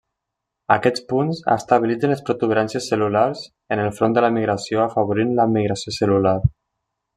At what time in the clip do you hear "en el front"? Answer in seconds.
3.77-4.19